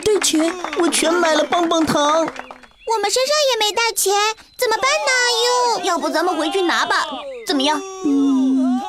[0.00, 2.04] 带钱，我全买了棒棒糖。
[2.04, 4.14] 我们身上也没带钱，
[4.56, 5.10] 怎么办呢？
[5.44, 7.06] 哟，要不咱们回去拿吧？
[7.46, 7.80] 怎么样？
[8.04, 8.80] 嗯，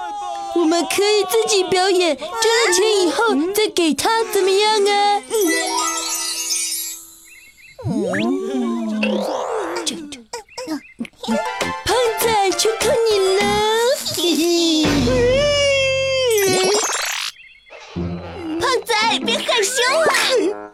[0.55, 5.21] 我们可以自己表演，赚了钱以后再给他，怎么样啊？
[7.85, 7.97] 嗯
[11.85, 13.41] 胖仔，就靠你了！
[18.59, 19.71] 胖仔，别害羞
[20.09, 20.66] 啊，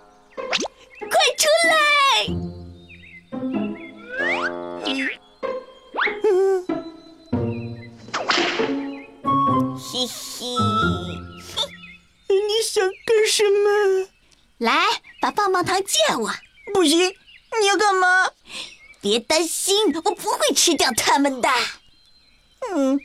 [10.07, 10.55] 嘻
[11.39, 11.59] 嘻，
[12.29, 14.07] 你想干什么？
[14.57, 16.31] 来，把棒棒糖借我。
[16.73, 17.13] 不行，
[17.59, 18.29] 你要干嘛？
[19.01, 21.49] 别担心，我不会吃掉他们的。
[22.71, 22.99] 嗯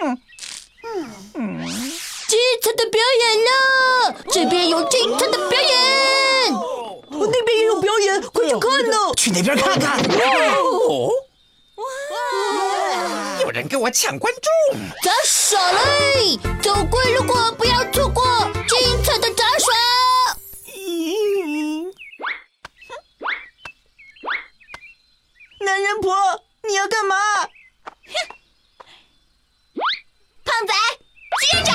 [0.00, 0.18] 嗯
[0.82, 1.66] 嗯，嗯
[2.26, 3.50] 精彩的表演呢！
[4.30, 8.96] 这边有精彩的表演，我那边也有表演，快去看呢！
[9.16, 10.02] 去那边看看。
[13.54, 14.50] 人给我抢关注，
[15.00, 16.36] 杂耍嘞！
[16.60, 18.24] 走过路过不要错过
[18.66, 19.72] 精彩的杂耍。
[25.60, 26.12] 男人婆，
[26.68, 27.14] 你要干嘛？
[27.44, 28.12] 哼
[30.44, 30.74] 胖仔，
[31.52, 31.70] 接着！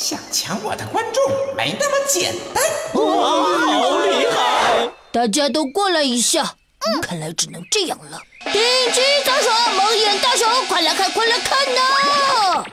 [0.00, 2.64] 想抢我的观众没那么简单。
[2.94, 4.88] 哇，好厉害！
[5.12, 6.56] 大家都过来一下。
[6.86, 8.18] 嗯，看来只能这样了。
[8.50, 8.54] 顶
[8.94, 12.64] 级杂耍，蒙眼大手，快来看，快来看呐！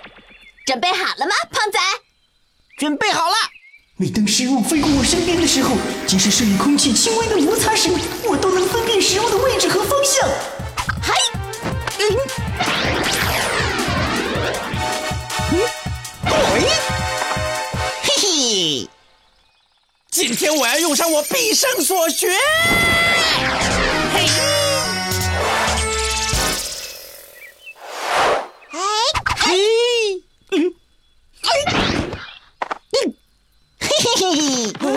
[0.66, 1.78] 准备好了吗，胖仔？
[2.80, 3.36] 准备好了。
[3.98, 5.76] 每当食物飞过我身边的时候，
[6.08, 7.92] 即使是与空气轻微的摩擦声，
[8.24, 10.30] 我都能分辨食物的位置和方向。
[20.18, 22.28] 今天我要用上我毕生所学。
[24.14, 24.26] 嘿，
[28.72, 28.80] 哎，
[29.38, 29.54] 嘿，
[30.54, 30.74] 嗯，
[31.44, 31.48] 哎，
[32.94, 33.14] 嗯，
[33.80, 33.88] 嘿。
[34.16, 34.18] 嘿。
[34.18, 34.90] 嘿，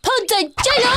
[0.00, 0.32] 胖仔
[0.64, 0.88] 加油！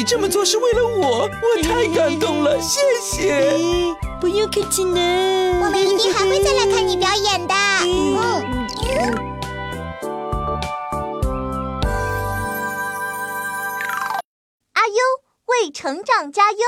[0.00, 3.44] 你这么做是为了我，我太感动了，谢谢。
[4.18, 4.98] 不用客气呢，
[5.62, 7.54] 我们一定还会再来看你表演的。
[7.84, 8.66] 嗯。
[14.72, 14.94] 阿优
[15.44, 16.58] 为成长加油。